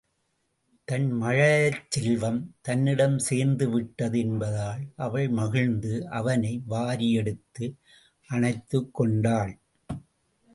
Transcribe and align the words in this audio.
தன் 0.87 1.09
மழலைச் 1.11 1.81
செல்வம் 1.89 2.39
தன்னிடம் 2.61 3.17
சேர்ந்துவிட்டது 3.29 4.17
என்பதால் 4.17 4.81
அவள் 4.97 5.29
மகிழ்ந்து 5.29 5.93
அவனை 6.09 6.53
வாரி 6.65 7.11
எடுத்து 7.11 7.67
அணைத்துக்கொண்டாள். 8.29 9.53